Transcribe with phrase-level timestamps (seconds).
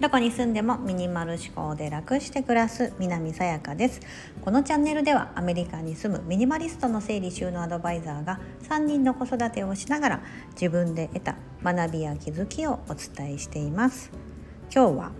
[0.00, 4.00] どこに住んでもミニマル思考で楽して暮らす南さやかです。
[4.42, 14.10] このチャンネルではアメリカに住むミニマリストの整理収納アドバイザーが3人の子育てをしながら自分で得た学びや気づきをお伝えしています。
[14.74, 15.12] 今日は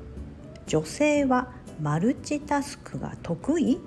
[0.66, 1.52] 女性は
[1.82, 3.78] マルチタスクが得意？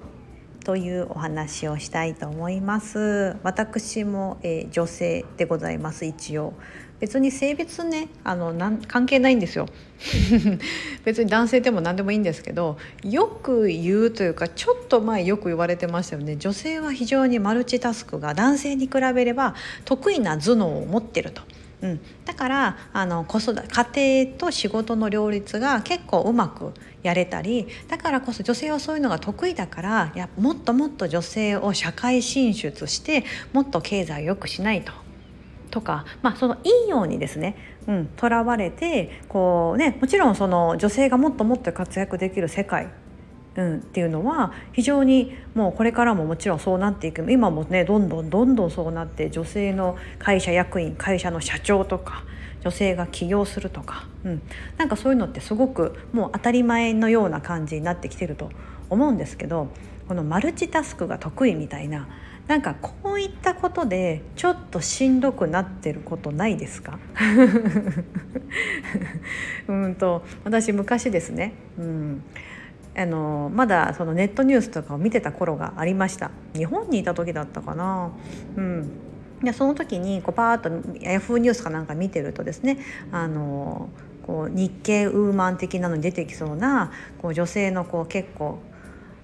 [0.63, 3.35] というお話をしたいと思います。
[3.43, 6.53] 私も、えー、女性でございます一応。
[6.99, 9.65] 別に性別ねあのなん関係ないんですよ。
[11.03, 16.37] 別に男性でも何でもいいんですけどよく言うというかちょっと前よく言われてましたよね。
[16.37, 21.41] 女性は非常にマルチタスクが男性に比べれば得意な頭脳を持ってると。
[21.81, 26.73] うん、だからあの子育て家庭と仕事の両立が結構うまく
[27.03, 34.93] やれたりだからこそ女性はそういうのが得意だからやもっともっと女性を社会進出してもっと経済を良くしないと。
[35.71, 37.55] とか、まあ、そのいいようにですね
[38.17, 42.89] とら、うん、われてこう、ね、もちろんその女性がもっともっと活躍できる世界
[43.55, 47.29] うん、っていうのは非常にもうこれからももちろんそうなっていく。
[47.29, 52.23] 今もねどんどんどんどんそうなって女性の会社役員会社の社長とか
[52.61, 54.41] 女性が起業するとか、うん、
[54.77, 58.51] なんかそういうのってすごくもう当たり前のような感じになってきてると
[58.89, 59.67] 思うんですけど
[60.07, 62.07] このマルチタスクが得意みたいな
[62.47, 66.99] なんかこういったことでちょっとしんどくなってることないですか？
[69.67, 72.23] うんと私昔ですね、うん。
[72.95, 76.31] あのまだそのネットニュースとかを見てた頃がありました。
[76.55, 78.11] 日本にいた時だったかな。
[78.57, 78.91] うん。
[79.43, 82.77] でその時にこうパーッとヤフーニュースかなんか見てるとですね
[83.11, 83.89] あの
[84.23, 88.59] こう日系ウーマン的なのに出てきそうなこう女性のこう結構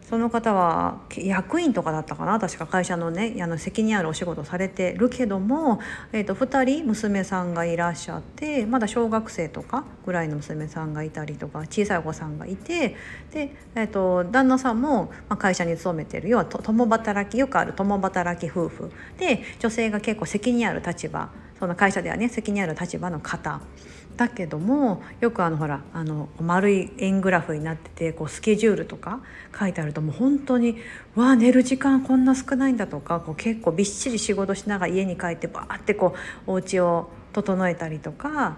[0.10, 5.82] その方は役員とかだったかな確か会社のねあの責任あるお仕事されてるけども、
[6.14, 12.96] えーと、2人娘さんがいらっしゃってまだ小学生とかぐらいの娘さんがいたりとか小さいお子さんがいて
[13.32, 18.92] で、えーと、旦那さんも会社に勤めてる要は共働きよくある共働き夫婦。
[19.18, 21.30] で女性が結構責任ある立場
[21.60, 23.62] その会社ではね責任ある立場の方
[24.16, 29.22] だけどもよくあのほらあの丸い円グラフになっててこうスケジュールとか
[29.58, 30.78] 書いてあるともう本当に
[31.16, 36.16] 「わあ寝る時間こんな少ないんだ」とかこう結構びっしり仕事しながら家に帰ってバーってこ
[36.48, 38.58] うお家を整えたりとか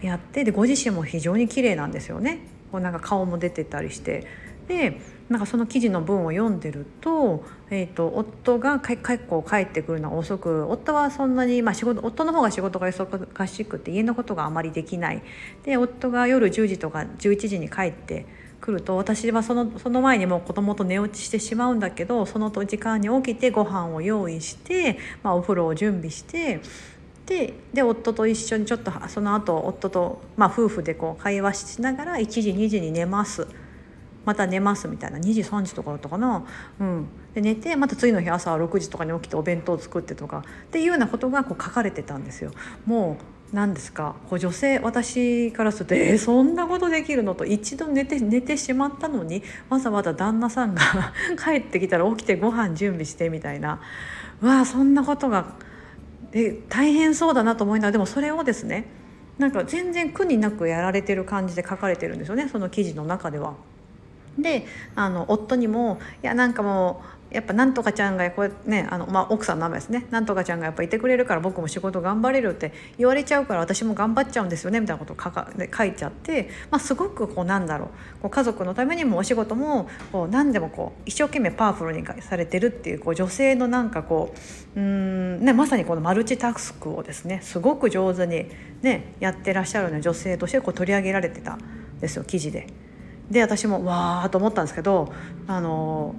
[0.00, 2.40] やってでご自身も非常に綺麗なんですよね。
[2.70, 4.26] こうなんか顔も出てたりして
[4.68, 15.22] でなんかその記事の文を読んでると,、えーと、夫が結構帰ってくるのは遅く夫はそんなに、まあ、仕事夫の方が仕事が忙しくて家のことがあまりできない
[15.64, 18.26] で夫が夜10時とか11時に帰って
[18.60, 26.60] くると私はそのその前にもう子供と寝落ちしてしまうんだけどその時間に起きてご飯を用意して、まあ、お風呂を準備して
[27.26, 33.46] でで夫と一緒にちょっとその後夫と、まあ、夫婦でこう会話しながら1時2時に寝ます。
[34.24, 36.44] また寝ますみたいな2時3時とかだったかな、
[36.80, 42.52] うん、で寝てまた次の日朝6時とかに起きてお弁当を作ってとかっていうようなことがこう書かれてたんですよ。
[42.86, 43.24] もう
[43.54, 50.80] 何ですかこう女性私からすると「えー、そんなことできるの?」と一度寝て寝てしまったのにわざわざ旦那さんが
[51.42, 53.80] 帰ってきたら起きてご飯準備してみたいな
[54.40, 55.54] わあそんなことが
[56.32, 58.86] え大変そうだなと思いながらでもそれをですね
[59.38, 63.54] なんか全然苦になくやられてる感じで書かれてるんですよねその記事の中では。
[64.38, 70.06] であの夫にも「いやなんかもうやっぱなんとかちゃんがこうねあの、まあ、奥さんの名前ですね。
[70.10, 77.88] なんとかちゃんがやっぱいてくれるから僕も仕事頑張れるって言われちゃうから私も頑張っちゃうんですよねみたいなことを書か書いちゃって、まあ、すごくこうなんだろう。
[78.22, 84.34] こう家族のためにもお仕事もこう何でもこう一生懸命パワフルにされてるっていうこう女性のなんかこ
[84.76, 88.46] ううん、ね、まさにこのマルチタスクをですねすごく上手に、
[88.82, 89.90] ね、やってらっしゃるよ。
[89.90, 91.60] うな女性としてこう取り上げられてたん
[92.00, 92.66] ですよ記事で。
[93.32, 95.12] で私もわーと思ったんですけど
[95.46, 96.14] あの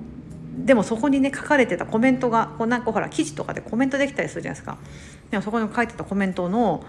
[0.57, 4.77] でもそこにね書かれてたコメントがこうなんかほら記事とかでコメントできたりするじゃないですか。
[5.29, 6.83] でもそこに書いてたコメントの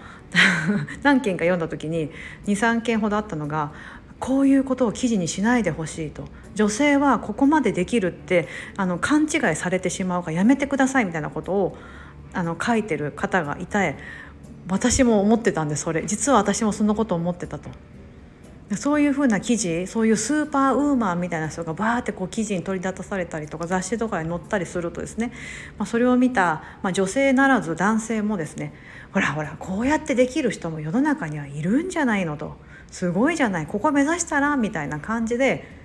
[1.01, 2.11] 何件か読んだ時に
[2.45, 3.71] 23件ほどあったのが
[4.19, 8.47] こういうことを記事にしないでほしいと女性はここまでできるって
[8.77, 11.77] あの勘違いされてしまうからやめてくださいみたいなことを
[12.33, 13.97] あの書いてる方がいて
[14.69, 17.69] 私も思ってたんでそれ実は私もそんなこと思ってたと。
[18.73, 25.31] そういうふうな記事そういうスーパーウーマンみたいな人がバーってこう記事に取り立たされたりとか雑誌とかに載ったりするとですね、
[25.77, 28.73] まあ、それを見た、まあ、女性ならず男性もですね
[29.13, 32.55] ほらほらこうやってできる人も世の中にはいるんじゃないのと
[32.89, 35.84] すごいじゃないここ目指したらみたいな感じで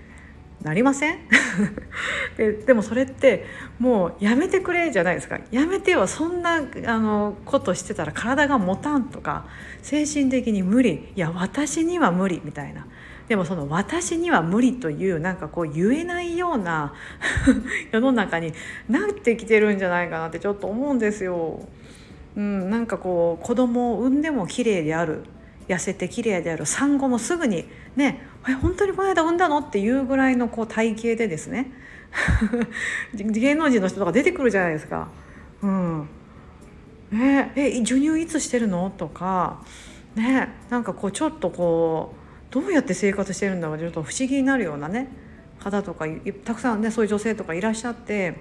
[0.63, 1.19] なりません？
[2.37, 3.47] ででもそれって
[3.79, 5.39] もうやめてくれじゃないですか。
[5.51, 9.47] やめてよそんなあのことしてたら体が持たんとか
[9.83, 11.13] 精神的に無理。
[11.17, 12.87] いや私には無理みたいな。
[13.29, 16.95] でもその私には無理というなんかこう言えないような
[17.93, 18.53] 世の中に
[18.89, 21.61] なってきてるんじゃないかなってちょっと思うんですよ。
[22.37, 25.23] うん、なんかこう子供を産んでも綺麗である。
[25.71, 27.65] 痩せて綺麗である産後もすぐに
[27.95, 29.59] ねえ本当にこの間産んだの？
[29.59, 31.71] っていうぐらいのこう体型でですね
[33.15, 35.09] 芸能人の人とか出てくるじゃないですか。
[35.63, 36.09] うん
[37.11, 38.91] ね、え授乳いつしてるの？
[38.91, 39.63] とか
[40.17, 42.15] ねなんかこうちょっとこ
[42.51, 45.09] うどうやって生活してるんだろうちょっと不思議になるようなね
[45.61, 46.07] 方とか
[46.45, 48.35] たくさんねそういう女性とかいらっしゃって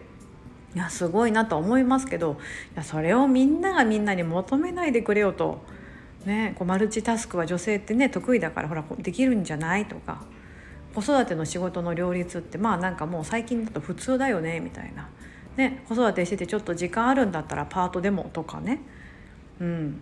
[0.76, 2.38] いやすごいなと思いますけど
[2.74, 5.62] いやそれをみんながみんなに求めないでくれよと。
[6.30, 10.22] ね、こうマルチタスクは女性ってね得意だからほらできるんじゃないとか。
[10.94, 15.08] 子育ての仕事の両立ってまあなんかもう最近だと普通だよねみたいな、
[15.56, 18.82] ね、子育てしててちょっと時間あるんだったらパートでもとかね、
[19.60, 20.02] うん、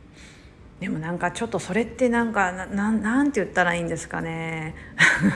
[0.80, 4.76] でもなんかちょっとそれってなんかなんて言ったらいいんですかね。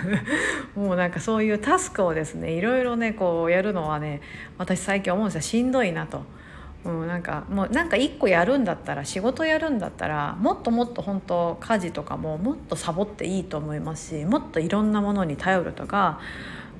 [0.76, 4.22] もうなんかそういうタスクをですねいろいろねこうやるのはね
[4.58, 5.42] 私最近思うんですよ。
[5.42, 6.24] しんどいなと。
[6.84, 16.20] うん、なんかもうなんか一個やるんだったら仕事やるんだったらもっともっと本当家事とかももっとサボっていいと思いますしもっといろんなものに頼るとか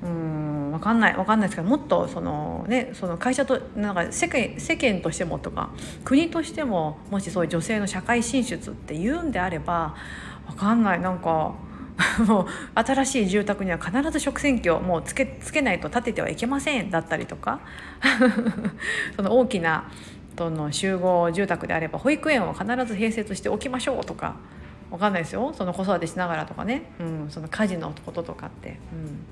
[0.02, 5.70] うん分かんない分かんないですけどもっとその、ね、その会社となんか世間世間としてもとか
[6.04, 9.94] 国としてももしそういう女性の社会進出っていうんであれば
[10.48, 11.54] 分かんないなんか。
[12.26, 17.60] もう新しい住宅には必ず食洗機をもうつけつけないと建ててはいけませんだったりとか。
[19.16, 19.90] その大きな
[20.36, 24.36] との集合住宅であれば保育園を必ず併設しておきましょうとか。
[24.90, 25.52] わかんないですよ。
[25.54, 28.78] その子育てしながらとかね、うん、その家事のこととかって。
[28.92, 29.24] うん。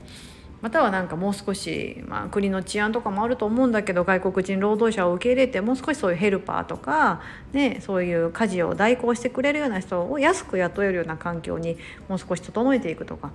[0.62, 7.22] またはなんかもう少し、まあ、国の治安とかもあると思うんだけど外国人労働者を受け入れてもう少しそういうヘルパーとか、
[7.52, 11.78] ね、そういう家事を代行してくれるような人を安く雇えるような環境に
[12.08, 13.30] もう少し整えていくとか。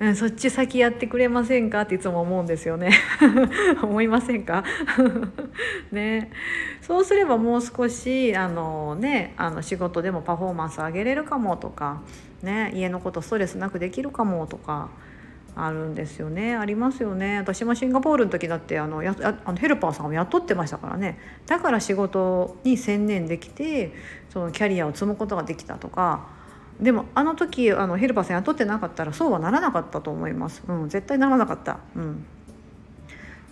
[0.00, 2.90] うん、そっち先やってくれませんかっていつも思うんですよね。
[3.82, 4.64] 思いませんか？
[5.92, 6.32] ね。
[6.80, 12.00] そうすればもう少しあのねあの仕事でもパフォーマンス上げれるかもとか
[12.42, 14.88] ね家のことストレスなくできるかもとか。
[15.54, 16.56] あるんですよね。
[16.56, 17.38] ありますよね。
[17.38, 19.14] 私もシンガポールの時だってあのや
[19.44, 21.18] あのヘルパーさんを雇ってましたからね。
[21.46, 23.92] だから仕事に専念できて
[24.30, 26.28] そのキャリアを積むことができたとか。
[26.80, 31.78] でもあの時あのヘルパーさん雇ってなかったらそうはならなかったと思います、うん、絶対ならなかった。
[31.94, 32.12] うん。
[32.12, 32.14] っ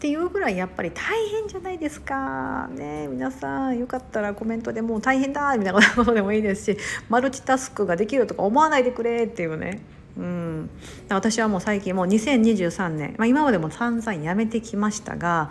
[0.01, 2.69] ていうぐらいやっぱり大変じゃないですか。
[2.69, 6.79] ね皆さんよかったらコメントでもう大変だみたいなことでもいいですし
[7.11, 9.83] マルチタスクができるとか思わないでくれっていうね。
[10.21, 10.71] うん、
[11.09, 15.51] 私はもう最近もう2023年、まあ、今までも散々やめてきましたが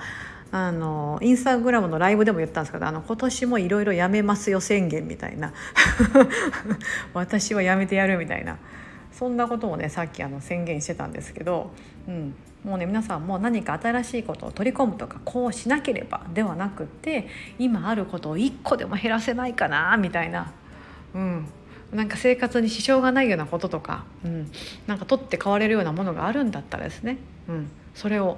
[0.52, 5.54] あのインスタグラムのライブでも言ったんですけどあの今年もいろいろやめますよ宣言みたいな。
[7.14, 8.58] 私はやめてやるみたいな。
[9.12, 11.72] そんなことをねさっきあの宣言してたんですけど、
[12.08, 17.28] うん、もうね皆さんも何か新しいことを取り込むとかこうしなければではなくって
[17.58, 20.54] 今あることを一個でも減らせないかなみたいな、
[21.14, 21.48] うん、
[21.92, 24.52] なんか生活に支障がないようなこととか、うん、
[24.88, 28.38] なんか取って代われるようなものがあるんだったらですね、うん、それを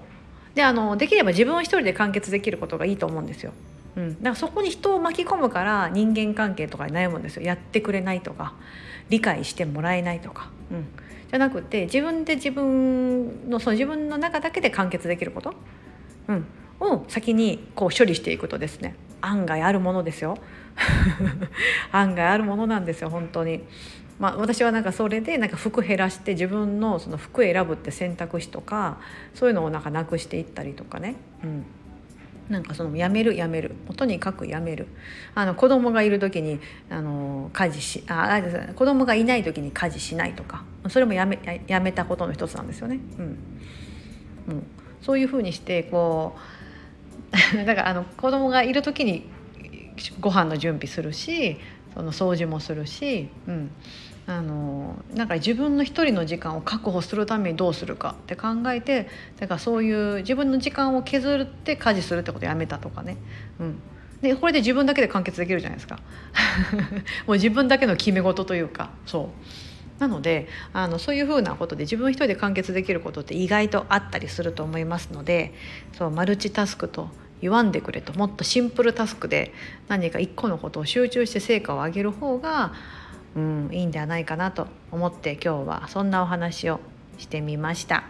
[0.55, 3.53] であのできれば自分一人で完結できることがいいと思うんですよ。
[3.95, 8.53] うん、だからそこに人を巻き込むから人間関係とかに悩むんですよやってくれないとか
[9.09, 10.85] 理解してもらえないとか、うん、
[11.29, 15.53] じゃなくて自分で自分のその自分の中だけで完結できること、
[16.29, 16.45] うん、
[16.79, 20.37] を先にこう処理していくとですね案外あるものですよ。
[21.91, 23.63] 案外あるものなんですよ本当に。
[24.19, 28.99] まあ、私はなんかそれでなんか服減らして自分のその服選ぶって選択肢とか
[29.33, 31.65] そういうのをなんかなくしていったりとかね、うん、
[32.47, 33.75] なんかそのやめるやめる。
[33.95, 34.87] とにかくやめる。
[35.33, 36.59] あの子供がいる時に
[36.89, 40.63] あの家事しああ子供がいない時に家事しないとか。
[40.89, 42.99] それもやめやめたことの一つなんですよね。
[43.17, 43.27] うん、う
[44.57, 44.67] ん、
[45.01, 46.60] そういうふうにしてこう
[47.65, 49.25] だからあの子供がいる時に
[50.19, 51.57] ご飯の準備するし
[51.93, 53.71] その掃除もするし、うん、
[54.27, 59.07] あのなんか自分の一人の時間を確保するためにどうするかって考えて
[59.39, 63.17] だからそういう自分の時間を削って家事するってことやめたとかね、
[63.59, 63.79] うん、
[64.21, 65.99] でこれで自分だけで完結できるじゃないですか。
[67.27, 69.70] もう自分だけの決め事というかそう。
[70.01, 75.53] なのであのそういうふうなことで自分一人で完結できることって意外とあったりすると思いますので
[75.93, 79.53] そうマルチタスクと言わんでくれともっとシンプルタスクで
[79.89, 82.73] 何か一個のことを集中して成果を上げる方が、
[83.35, 86.79] うん、いいんではないかなと思って今日はそんなお話を
[87.19, 88.03] してみました。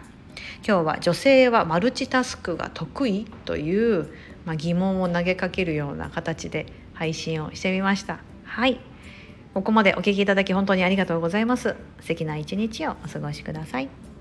[0.66, 4.08] 今日は女性はマルチタスクが得意という、
[4.46, 8.80] まあ、疑問を投げかけるような形で配信をしてみましたはい
[9.54, 11.76] ここまでお聴きいただき本当にありがとうございます。
[12.00, 14.11] 素敵な一日をお過ごしください。